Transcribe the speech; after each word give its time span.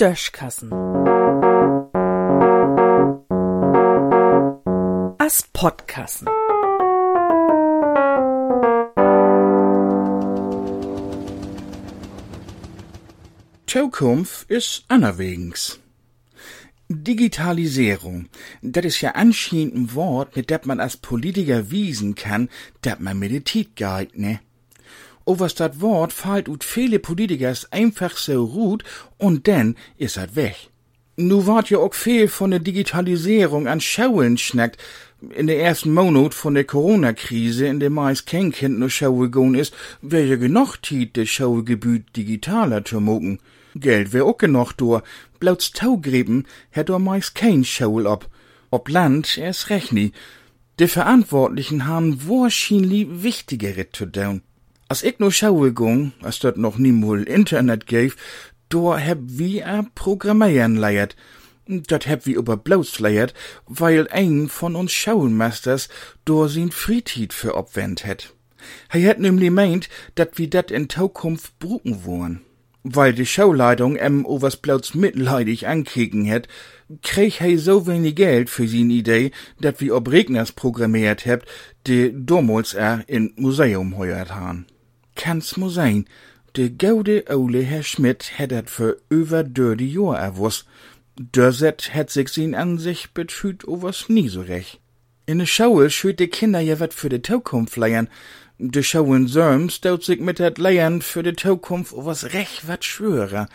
Döschkassen. 0.00 0.72
As 5.18 5.44
Podkassen. 5.52 6.26
Zukunft 13.66 14.50
ist 14.50 14.84
anerwegens. 14.88 15.78
Digitalisierung, 16.88 18.30
das 18.62 18.86
ist 18.86 19.02
ja 19.02 19.10
anscheinend 19.10 19.74
ein 19.74 19.94
Wort, 19.94 20.34
mit 20.34 20.48
dem 20.48 20.60
man 20.64 20.80
als 20.80 20.96
Politiker 20.96 21.70
wiesen 21.70 22.14
kann, 22.14 22.48
dass 22.80 22.98
man 23.00 23.18
Meditit 23.18 23.76
geht, 23.76 24.16
ne? 24.16 24.40
O 25.30 25.38
was 25.38 25.54
dat 25.54 25.80
Wort 25.80 26.12
fällt 26.12 26.48
ut 26.48 26.64
viele 26.64 26.98
Politikers 26.98 27.70
einfach 27.70 28.16
so 28.16 28.48
gut 28.48 28.82
und 29.16 29.46
dann 29.46 29.76
ist 29.96 30.16
er 30.16 30.34
weg. 30.34 30.56
Nu 31.14 31.46
wart 31.46 31.70
ja 31.70 31.78
auch 31.78 31.94
viel 31.94 32.26
von 32.26 32.50
der 32.50 32.58
Digitalisierung 32.58 33.68
an 33.68 33.80
Schauen 33.80 34.38
schnackt. 34.38 34.82
In 35.36 35.46
der 35.46 35.60
ersten 35.62 35.94
Monat 35.94 36.34
von 36.34 36.54
der 36.54 36.64
Corona-Krise, 36.64 37.68
in 37.68 37.78
der 37.78 37.90
meist 37.90 38.26
kein 38.26 38.50
Kind 38.50 38.80
nur 38.80 38.90
Schaue 38.90 39.30
gegangen 39.30 39.54
ist, 39.54 39.72
wär 40.02 40.26
ja 40.26 40.34
genug 40.34 40.78
Tiet, 40.82 41.16
das 41.16 41.28
Schaugebiet 41.28 42.16
digitaler 42.16 42.84
zu 42.84 43.00
mogen. 43.00 43.38
Geld 43.76 44.12
wär 44.12 44.24
auch 44.24 44.36
genug 44.36 44.72
do. 44.72 45.00
Blauts 45.38 45.70
Taugräben 45.70 46.44
hätt 46.70 46.88
do 46.88 46.98
meist 46.98 47.36
kein 47.36 47.62
Schaul 47.64 48.08
ob. 48.08 48.28
Ob 48.72 48.88
Land 48.88 49.38
erst 49.38 49.70
recht 49.70 49.92
nie. 49.92 50.10
Die 50.80 50.88
Verantwortlichen 50.88 51.86
haben 51.86 52.18
wahrscheinlich 52.28 53.06
wichtigere 53.22 53.92
zu 53.92 54.06
tun. 54.06 54.42
Als 54.90 55.04
ich 55.04 55.20
nur 55.20 55.30
schaue 55.30 55.72
ging, 55.72 56.14
als 56.20 56.40
dort 56.40 56.56
noch 56.56 56.76
niemals 56.76 57.28
Internet 57.28 57.84
do 58.68 58.96
heb 58.96 59.18
wie 59.22 59.62
a 59.62 59.86
Programmieren 59.94 60.74
leiert. 60.74 61.14
Dat 61.68 62.06
heb 62.08 62.26
wie 62.26 62.32
über 62.32 62.56
bloß 62.56 62.98
leiert, 62.98 63.32
weil 63.66 64.08
ein 64.08 64.48
von 64.48 64.74
uns 64.74 64.90
Schauenmasters 64.90 65.88
do 66.24 66.48
sin 66.48 66.72
Friedhit 66.72 67.32
für 67.32 67.54
obwend 67.54 68.04
het. 68.04 68.34
Er 68.88 69.08
hat 69.08 69.20
nämlich 69.20 69.52
meint, 69.52 69.88
dat 70.16 70.38
wie 70.38 70.48
dat 70.48 70.72
in 70.72 70.90
Zukunft 70.90 71.56
bruken 71.60 72.04
wollen. 72.04 72.40
Weil 72.82 73.12
die 73.12 73.26
Schauleitung 73.26 73.94
em 73.94 74.26
overs 74.26 74.56
bloß 74.56 74.94
mitleidig 74.94 75.68
ankicken 75.68 76.24
het, 76.24 76.48
krieg 77.02 77.38
he 77.38 77.58
so 77.58 77.86
wenig 77.86 78.16
Geld 78.16 78.50
für 78.50 78.66
sin 78.66 78.90
Idee, 78.90 79.30
dat 79.60 79.80
wie 79.80 79.92
ob 79.92 80.10
Regners 80.10 80.50
programmiert 80.50 81.26
hebt, 81.26 81.48
die 81.86 82.12
damals 82.12 82.74
er 82.74 83.04
in 83.06 83.32
Museum 83.36 83.96
heuert 83.96 84.34
han 84.34 84.66
kann's 85.20 85.56
mo 85.56 85.68
sein. 85.68 86.06
De 86.56 86.70
goude 86.70 87.24
Ole 87.28 87.62
Herr 87.62 87.82
Schmidt 87.82 88.38
hätt 88.38 88.52
dat 88.52 88.70
für 88.70 88.96
über 89.10 89.44
dörde 89.44 89.84
Jahr 89.84 90.18
erwuss. 90.18 90.64
Dörset 91.16 91.94
hätt 91.94 92.10
sich 92.10 92.28
sin 92.30 92.54
an 92.54 92.78
sich 92.78 93.12
betüt 93.12 93.68
overs 93.68 94.08
nie 94.08 94.28
so 94.28 94.40
recht. 94.40 94.80
In 95.26 95.38
de 95.38 95.46
Schaue 95.46 95.90
schüt 95.90 96.18
de 96.18 96.26
Kinder 96.26 96.60
ja 96.60 96.80
wat 96.80 96.94
für 96.94 97.10
de 97.10 97.20
Zukunft 97.22 97.76
leiern. 97.76 98.08
De 98.58 98.82
Schauen 98.82 99.28
Sörms 99.28 99.80
daut 99.80 100.02
sich 100.04 100.20
mit 100.20 100.40
dat 100.40 100.58
Leiern 100.58 101.02
für 101.02 101.22
de 101.22 101.36
Zukunft 101.36 101.92
overs 101.92 102.32
recht 102.32 102.66
wat 102.66 102.84
schwörer. 102.84 103.48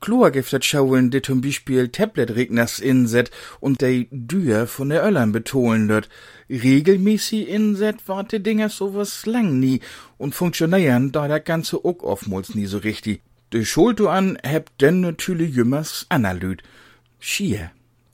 Dat 0.00 0.64
Schauen, 0.64 1.10
de 1.10 1.22
zum 1.22 1.40
Beispiel 1.40 1.88
Tablet-Regners 1.88 2.78
inset 2.78 3.30
und 3.60 3.80
de 3.80 4.06
Dür 4.10 4.66
von 4.66 4.88
der 4.88 5.04
Öllern 5.04 5.32
betonen 5.32 5.88
wird. 5.88 6.08
Regelmäßig 6.48 7.48
inset 7.48 8.08
wart 8.08 8.32
de 8.32 8.38
Dinger 8.38 8.68
sowas 8.68 9.26
lang 9.26 9.58
nie 9.58 9.80
und 10.16 10.34
funktionieren 10.34 11.12
da 11.12 11.28
der 11.28 11.40
ganze 11.40 11.84
Uck 11.84 12.02
oftmals 12.02 12.54
nie 12.54 12.66
so 12.66 12.78
richtig. 12.78 13.22
De 13.52 13.64
Schuld 13.64 14.00
an 14.00 14.38
hebt 14.42 14.80
denn 14.80 15.00
natürlich 15.00 15.54
jümmers 15.54 16.06
analyt. 16.08 16.62
Schier. 17.18 17.70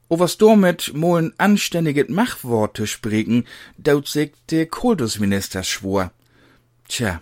O 0.08 0.18
was 0.18 0.36
damit 0.38 0.92
molen 0.94 1.32
anständiget 1.38 2.10
Machworte 2.10 2.86
sprechen, 2.86 3.46
daut 3.78 4.06
sich 4.06 4.32
de 4.50 4.66
Kultusminister 4.66 5.62
schwor. 5.62 6.12
Tja, 6.88 7.20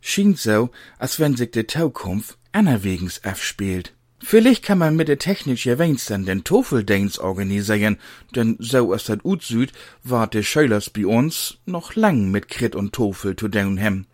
schien 0.00 0.34
so, 0.34 0.70
als 0.98 1.20
wenn 1.20 1.36
sich 1.36 1.52
de 1.52 1.66
Zukunft 1.66 2.37
anerwegens 2.58 3.24
abspielt. 3.24 3.94
Vielleicht 4.20 4.64
kann 4.64 4.78
man 4.78 4.96
mit 4.96 5.06
der 5.06 5.18
Technik 5.18 5.64
ja 5.64 5.78
wenigstens 5.78 6.26
den 6.26 6.42
Tofeldance 6.42 7.22
organisieren, 7.22 7.98
denn 8.34 8.56
so 8.58 8.92
as 8.92 9.04
dat 9.04 9.24
ut 9.24 9.44
süd, 9.44 9.72
war 10.02 10.26
de 10.26 10.42
Schölers 10.42 10.90
bei 10.90 11.06
uns 11.06 11.58
noch 11.66 11.94
lang 11.94 12.32
mit 12.32 12.48
Krit 12.48 12.74
und 12.74 12.92
Tofel 12.92 13.36
zu 13.36 13.48
hem. 13.48 14.06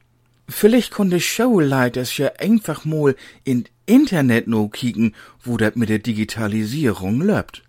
Vielleicht 0.47 0.91
konnte 0.91 1.21
Showleiters 1.21 2.19
ja 2.19 2.33
einfach 2.39 2.85
mal 2.85 3.17
in 3.45 3.65
Internet 3.87 4.47
no 4.47 4.69
kicken, 4.69 5.15
wo 5.43 5.57
dat 5.57 5.77
mit 5.77 5.89
der 5.89 6.01
Digitalisierung 6.01 7.23
läuft. 7.23 7.63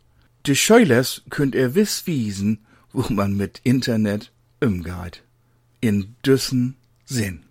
De 0.46 0.56
Schölers 0.56 1.22
könnt 1.30 1.56
ihr 1.56 1.74
wiss 1.74 2.06
wiesen, 2.06 2.66
wo 2.92 3.14
man 3.14 3.38
mit 3.38 3.62
Internet 3.64 4.34
umgeht. 4.62 5.24
In 5.80 6.16
düssen 6.26 6.76
Sinn. 7.06 7.46